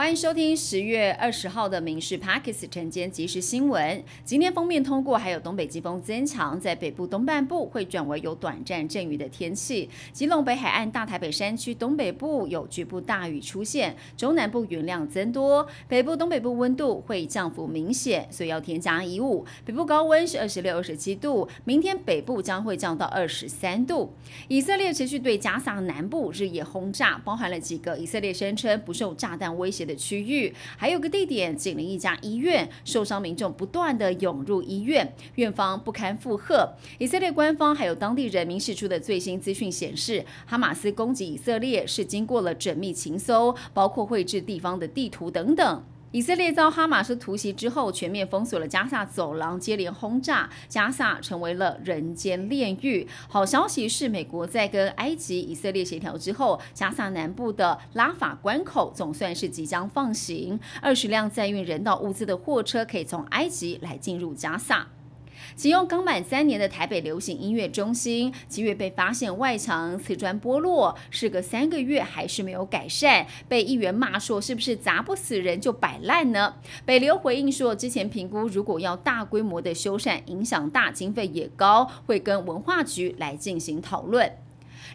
[0.00, 3.98] 欢迎收听十月二十号的《民事 Parkes 晨间即时新闻》。
[4.24, 9.90] 今天封面通过，还有东北季风增强，在北部东半部会转为有短暂阵雨的天气。
[10.10, 15.66] 吉隆北海岸、大台北山区东北部有局部大雨出现，中南部云量增多。
[15.86, 19.44] 北部、东北部温度会降幅明显，所以要添加衣物。
[19.66, 24.10] 北部高温是二十六、二十七度，明天北部将会降到二十三度。
[24.48, 30.00] 以色列持续对加萨南部日夜轰炸，包含了几个以色列声称不受炸弹威胁的。
[30.00, 36.68] 区域还有个地点，紧邻一家医院，受伤民众不断的涌入医院，院方不堪负荷。
[36.98, 45.84] 以色列官方还有当地人民释出的最新资讯显示，哈马斯攻击以色列是经过了缜密情搜，包括绘制地方的地图等等。
[46.12, 53.06] 以色列遭哈马斯突袭之后，全面封锁了加萨走廊，接连轰炸，加萨成为了人间炼狱。
[53.28, 64.88] 好消息是，美国在跟埃及、以色列协调之后，加萨南部的拉法关口总算是即将放行，二十辆载运人道物资的货车可以从埃及来进入加萨。
[65.56, 76.54] 启用刚满三年的台北流行音乐中心，七月被发现外墙瓷砖剥落，事隔三个月还是没有改善，被议员骂说是不是砸不死人就摆烂呢？
[76.84, 84.32] 北流回应说，之前评估如果要大规模的修缮，影响大，经费也高，会跟文化局来进行讨论。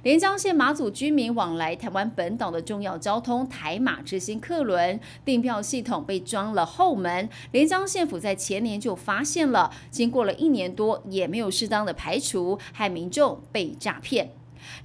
[0.04, 14.32] 连江县马祖居民往来台湾本岛的重要交通台马之星客轮订票系统被装了后门，连江县府在前年就发现了，经过了一年多也没有适当的排除，害民众被诈骗。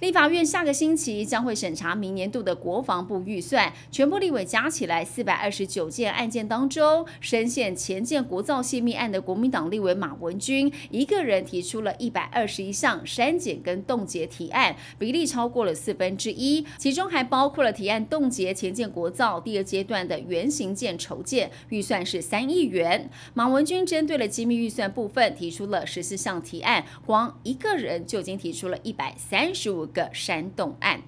[0.00, 23.08] 立法院下个星期将会审查明年度的国防部预算，全部立委加起来四百二十九件案件当中，深陷前建国造泄密案的国民党立委马文君一个人提出了一百二十一项删减跟冻结提案，比例超过了四分之一，其中还包括了提案冻结前建国造第二阶段的原型件筹建，预算是三亿元。
[23.32, 29.69] 马文君针对了机密预算部分提出了十四项提案，光一个人就已经提出了一百三十。
[29.70, 31.00] 五个煽动案，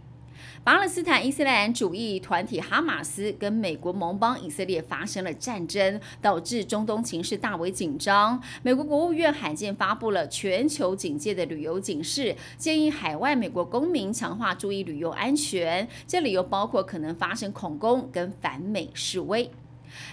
[0.65, 8.41] 巴勒斯坦伊斯兰主义团体哈马斯跟美国盟邦以色列发生了战争，导致中东情势大为紧张。
[8.63, 15.89] 美国国务院罕见发布了全球警戒的旅游警示，建议海外美国公民强化注意旅游安全。
[16.07, 19.51] 这里又包括可能发生恐攻跟反美示威。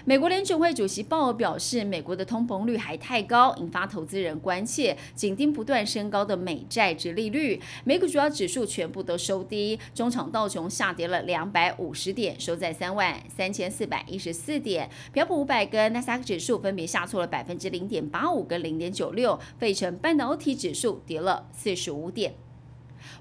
[0.05, 7.59] 美国联准会主席鲍尔表示，美国的通膨率还太高，引发投资人关切，紧盯不断升高的美债值利率。
[7.83, 14.89] 美股主要指数全部都收低，中场道琼下跌了两百五十点，收在三万三千四百一十四点。
[15.11, 22.33] 标普五百跟纳斯达克指数分别下挫了百分之零点八五跟零点九六，费城半导体指数跌了四十五点。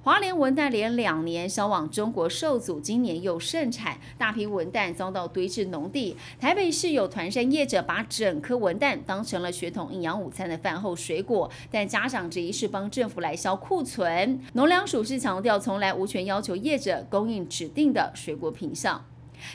[0.02, 6.16] 华联文旦连两年销往中国受阻，今年又盛产，大批文旦遭到堆至农地。
[6.40, 14.40] 台北市有团山业者把整颗文旦当成了血统营养午餐的饭后水果，但家长质疑是帮政府来销库存。
[14.54, 19.04] 农粮署是强调，从来无权要求业者供应指定的水果品项。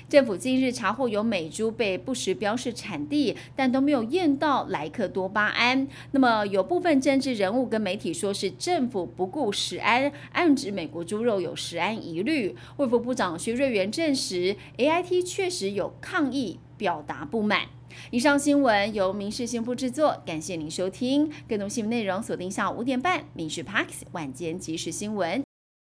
[0.08, 5.88] 政府近日查获有美猪被不实标示产地，但都没有验到莱克多巴胺。
[6.12, 12.56] 那么有部分政治人物跟媒体说是政府不顾食安，暗指美国猪肉有食安疑虑。
[12.78, 17.62] 卫福部长薛瑞元证实，A I T 确实有抗议，表达不满。
[18.10, 21.32] 以上新闻由民事新闻制作，感谢您收听。
[21.48, 25.42] 更多新闻内容锁定下午五点半《民事 Parks 晚间即时新闻》。